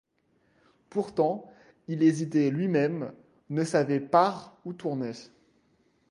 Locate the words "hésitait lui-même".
2.01-3.13